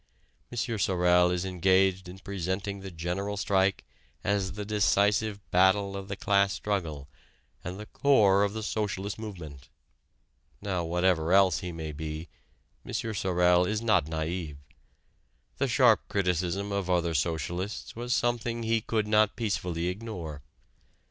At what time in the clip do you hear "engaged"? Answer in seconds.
1.45-2.09